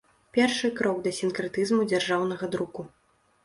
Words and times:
Першы 0.37 0.71
крок 0.79 1.03
да 1.09 1.11
сінкрэтызму 1.19 1.87
дзяржаўнага 1.95 2.53
друку. 2.57 2.91